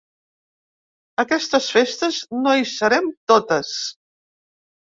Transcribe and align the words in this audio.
Aquestes 1.23 1.67
festes 1.75 2.19
no 2.47 2.55
hi 2.61 2.67
serem 2.73 3.13
totes. 3.35 3.79